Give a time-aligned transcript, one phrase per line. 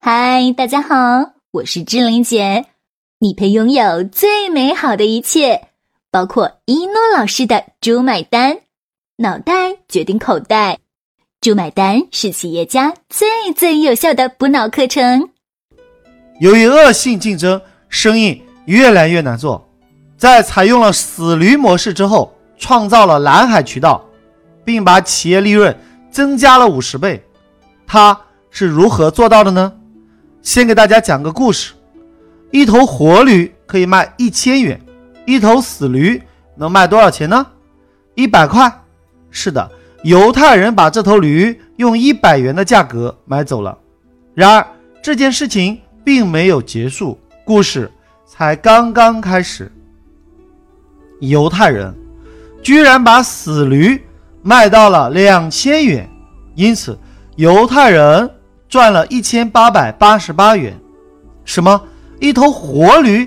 [0.00, 2.66] 嗨，大家好，我是志玲姐。
[3.18, 5.70] 你配拥有最美好的一切，
[6.12, 8.60] 包括一诺老师的“猪买单”，
[9.18, 10.78] 脑袋决定口袋
[11.42, 15.30] ，“猪买单”是企业家最最有效的补脑课程。
[16.40, 19.68] 由于恶性竞争，生意越来越难做。
[20.16, 24.02] 在采用了死驴模式之后，创造了蓝海渠道，
[24.64, 25.76] 并把企业利润
[26.08, 27.20] 增加了五十倍。
[27.84, 28.18] 他
[28.50, 29.72] 是如何做到的呢？
[30.48, 31.74] 先给大家讲个故事：
[32.50, 34.80] 一头活驴可以卖一千元，
[35.26, 36.22] 一头死驴
[36.56, 37.46] 能卖多少钱呢？
[38.14, 38.72] 一百块。
[39.30, 39.70] 是的，
[40.04, 43.76] 犹太人把这头驴用一百元的价格买走了。
[44.34, 44.66] 然而
[45.02, 47.92] 这件事情并没有结束，故事
[48.24, 49.70] 才刚刚开始。
[51.20, 51.94] 犹太人
[52.62, 54.02] 居然把死驴
[54.40, 56.08] 卖到了两千元，
[56.54, 56.98] 因此
[57.36, 58.30] 犹太人。
[58.68, 60.78] 赚了一千八百八十八元，
[61.44, 61.80] 什么？
[62.20, 63.26] 一头活驴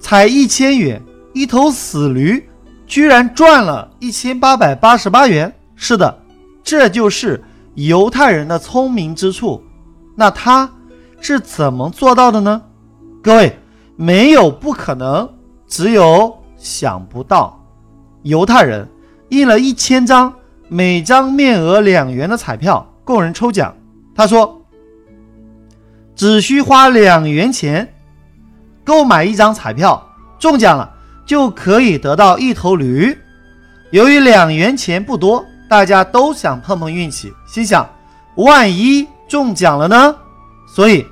[0.00, 1.00] 才一千元，
[1.34, 2.48] 一头死驴
[2.86, 5.54] 居然赚了一千八百八十八元？
[5.76, 6.22] 是的，
[6.64, 9.62] 这就是犹太人的聪明之处。
[10.16, 10.68] 那他
[11.20, 12.62] 是怎么做到的呢？
[13.22, 13.56] 各位，
[13.94, 15.28] 没有不可能，
[15.68, 17.62] 只有想不到。
[18.22, 18.88] 犹太人
[19.28, 20.32] 印了一千张，
[20.68, 23.72] 每张面额两元的彩票，供人抽奖。
[24.18, 24.60] 他说
[26.16, 27.94] ：“只需花两元钱
[28.82, 30.04] 购买一张彩票，
[30.40, 30.92] 中奖了
[31.24, 33.16] 就可以得到一头驴。
[33.92, 37.88] 由于两元钱不多，大家都想碰碰运气，心想
[38.34, 40.16] 万一中奖了呢？
[40.66, 41.06] 所以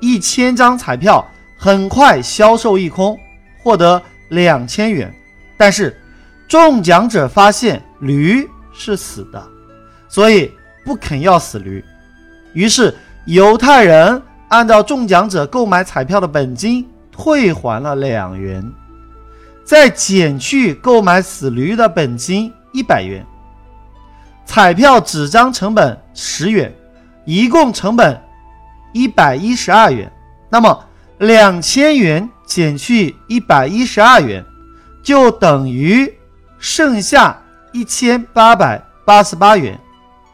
[0.00, 1.24] 一千张彩票
[1.56, 3.16] 很快销售一空，
[3.62, 5.14] 获得两千元。
[5.56, 5.96] 但是
[6.48, 9.40] 中奖者发现驴是死的，
[10.08, 10.50] 所以
[10.84, 11.84] 不肯要死驴。”
[12.52, 12.94] 于是，
[13.26, 18.72] 犹太人按照中奖者购买彩票的本金退还了两元，
[19.64, 23.24] 再减去购买死驴的本金一百元，
[24.44, 26.74] 彩票纸张成本十元，
[27.24, 28.20] 一共成本
[28.92, 30.10] 一百一十二元。
[30.48, 30.84] 那么，
[31.18, 34.44] 两千元减去一百一十二元，
[35.04, 36.12] 就等于
[36.58, 37.40] 剩下
[37.70, 39.78] 一千八百八十八元。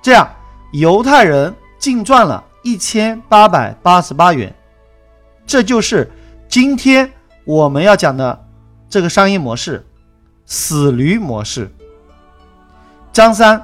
[0.00, 0.28] 这样，
[0.72, 1.52] 犹太人。
[1.84, 4.54] 净赚了一千八百八十八元，
[5.46, 6.10] 这就是
[6.48, 7.12] 今天
[7.44, 8.42] 我们要讲的
[8.88, 9.84] 这个商业模式——
[10.46, 11.70] 死驴模式。
[13.12, 13.62] 张三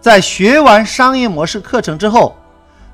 [0.00, 2.34] 在学完商业模式课程之后，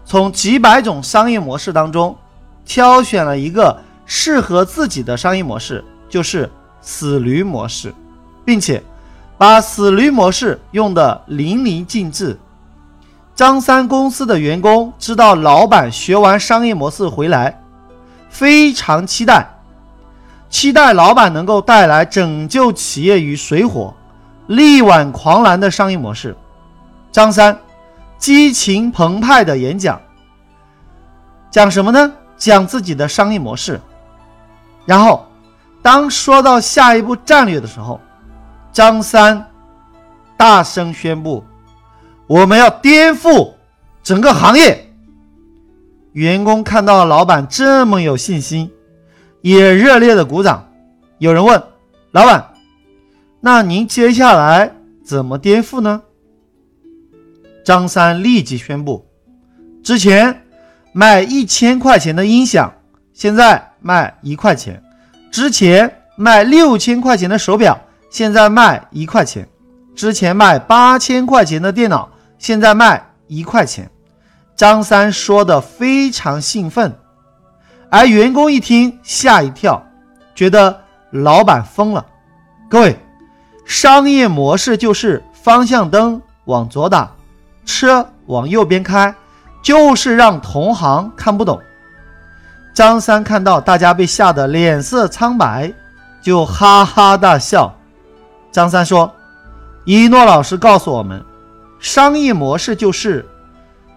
[0.04, 2.18] 从几百种商业模式当中
[2.64, 7.94] 挑选了一个适合自己的商业模式，就是死驴模式，
[8.44, 8.82] 并且
[9.38, 12.36] 把死驴模式用的淋漓尽致。
[13.36, 17.60] 张三公司的员工知道老板学完商业模式回来，
[18.30, 19.46] 非常期待，
[20.48, 23.94] 期待老板能够带来拯救企业于水火、
[24.46, 26.34] 力挽狂澜的商业模式。
[27.12, 27.58] 张三
[28.16, 30.00] 激情澎湃的演讲，
[31.50, 32.10] 讲什么呢？
[32.38, 33.78] 讲自己的商业模式。
[34.86, 35.26] 然后，
[35.82, 38.00] 当说到下一步战略的时候，
[38.72, 39.46] 张三
[40.38, 41.44] 大声宣布。
[42.26, 43.52] 我们要颠覆
[44.02, 44.82] 整个行业。
[46.12, 48.70] 员工看到老板这么有信心，
[49.42, 50.66] 也热烈的鼓掌。
[51.18, 51.62] 有人问
[52.10, 52.54] 老板
[53.40, 54.72] ：“那您接下来
[55.04, 56.02] 怎么颠覆呢？”
[57.64, 59.06] 张三立即宣布
[59.84, 60.42] ：“之前
[60.92, 62.72] 卖一千块钱的音响，
[63.12, 64.74] 现在卖一块钱；
[65.30, 67.78] 之前卖六千块钱的手表，
[68.10, 69.44] 现在卖一块钱；
[69.94, 73.90] 之前卖八千块钱的电脑。”现在卖一块钱，
[74.54, 76.96] 张三说的非常兴奋，
[77.90, 79.84] 而员工一听吓一跳，
[80.34, 82.04] 觉得老板疯了。
[82.68, 82.98] 各位，
[83.64, 87.10] 商业模式就是方向灯往左打，
[87.64, 89.14] 车往右边开，
[89.62, 91.60] 就是让同行看不懂。
[92.74, 95.72] 张三看到大家被吓得脸色苍白，
[96.20, 97.74] 就哈哈大笑。
[98.52, 99.10] 张三说
[99.84, 101.24] ：“一诺老师告诉我们。”
[101.78, 103.24] 商业模式就是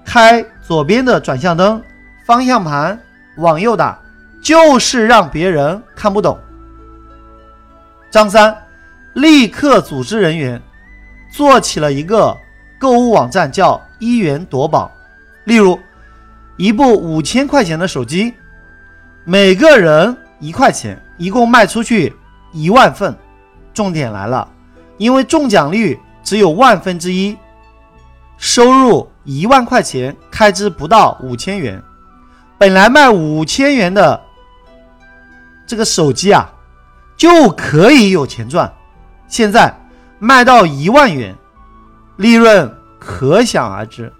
[0.06, 1.81] 开左边的转向灯，
[2.26, 3.00] 方向盘
[3.38, 4.00] 往右打，
[4.42, 6.38] 就是让别人看不懂。
[8.12, 8.56] 张三
[9.14, 10.62] 立刻组织人员
[11.31, 12.36] 做起了一个
[12.80, 14.92] 购物网站，叫“一元夺宝”。
[15.46, 15.80] 例如，
[16.58, 18.34] 一部五千块钱的手机，
[19.24, 22.14] 每个人一块钱，一共卖出去
[22.52, 23.16] 一万份。
[23.74, 24.48] 重点来了，
[24.98, 27.38] 因为中奖率只有万分之一。
[28.39, 31.83] 收入一万块钱，开支不到五千元。
[32.57, 34.19] 本来卖五千元的
[35.68, 36.50] 这个手机啊，
[37.18, 38.74] 就可以有钱赚，
[39.27, 39.77] 现在
[40.19, 41.36] 卖到一万元，
[42.15, 44.12] 利润可想而知。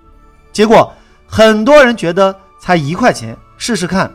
[0.51, 0.94] 结果
[1.25, 4.12] 很多人觉得才一块钱，试试看。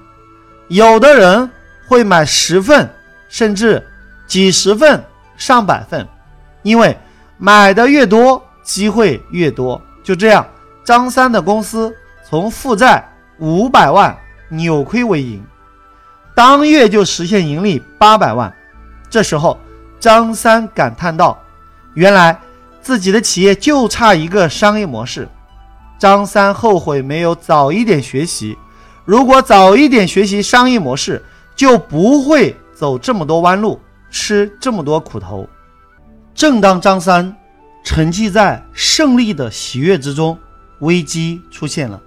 [0.69, 1.51] 有的人
[1.89, 2.89] 会买十份，
[3.29, 3.87] 甚至
[4.27, 5.03] 几十份、
[5.37, 6.07] 上百份，
[6.63, 6.97] 因为
[7.39, 9.81] 买的越多，机会越多。
[10.05, 10.47] 就这样，
[10.85, 11.93] 张三的公司
[12.29, 13.03] 从负债
[13.39, 14.17] 五百万
[14.51, 15.43] 扭亏为盈，
[16.37, 18.55] 当月就实现盈利八百万。
[19.09, 19.59] 这时候，
[19.99, 21.41] 张三感叹道
[21.95, 22.39] ：“原来
[22.83, 25.27] 自己的企业就差一个商业模式。”
[25.99, 28.59] 张三后悔没有早一点学习。
[29.07, 31.25] 如果早一点学习商业模式，
[31.57, 33.81] 就不会走这么多弯路，
[34.11, 35.49] 吃这么多苦头。
[36.35, 37.35] 正当张三
[37.85, 40.37] 沉浸在胜利的喜悦之中，
[40.81, 42.01] 危机出现了。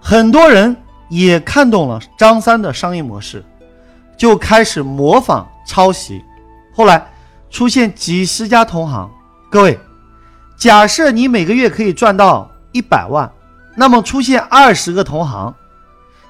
[0.00, 0.76] 很多人
[1.08, 3.42] 也看懂了张三的商业模式，
[4.16, 6.22] 就开始模仿抄袭。
[6.74, 7.10] 后来
[7.50, 9.10] 出现几十家同行。
[9.50, 9.80] 各位，
[10.56, 13.32] 假设你每个月可以赚到一百万，
[13.74, 15.52] 那么出现二十个同行。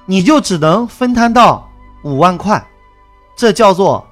[0.05, 1.67] 你就只能分摊到
[2.05, 2.65] 五万块，
[3.37, 4.07] 这叫做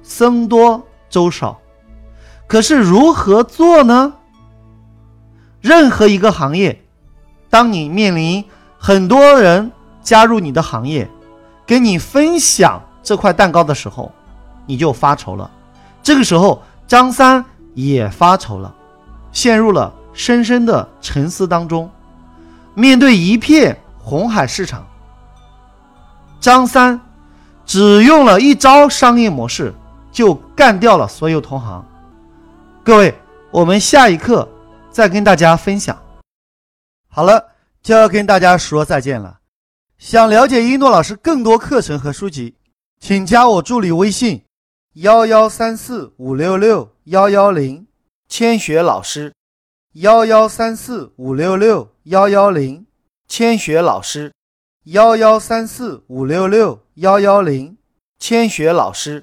[0.00, 1.58] 僧多粥少。
[2.46, 4.14] 可是如何做呢？
[5.60, 6.82] 任何一个行业，
[7.48, 8.44] 当你面临
[8.78, 9.70] 很多人
[10.02, 11.08] 加入你的行业，
[11.66, 14.10] 跟你分享这块蛋糕的时候，
[14.66, 15.50] 你就发愁了。
[16.02, 18.74] 这个时候，张三也发愁了，
[19.32, 21.90] 陷入了深深的沉思当中。
[22.74, 24.86] 面对一片红海市场。
[26.40, 26.98] 张三
[27.66, 29.74] 只用了一招商业模式，
[30.10, 31.84] 就干掉了所有同行。
[32.82, 33.14] 各位，
[33.50, 34.48] 我们下一课
[34.90, 35.96] 再跟大家分享。
[37.08, 37.52] 好了，
[37.82, 39.40] 就要跟大家说再见了。
[39.98, 42.56] 想了解一诺老师更多课程和书籍，
[43.00, 44.44] 请加我助理微信：
[44.94, 47.86] 幺幺三四五六六幺幺零，
[48.28, 49.32] 千雪老师。
[49.94, 52.86] 幺幺三四五六六幺幺零，
[53.26, 54.32] 千雪老师。
[54.84, 57.76] 幺幺三四五六六幺幺零，
[58.18, 59.22] 千雪老师。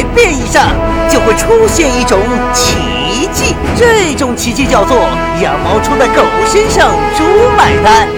[0.00, 0.70] 百遍以上，
[1.10, 2.18] 就会出现一种
[2.54, 4.96] 奇迹，这种奇迹叫做
[5.42, 7.22] 羊毛出在狗身上，猪
[7.54, 8.08] 买单。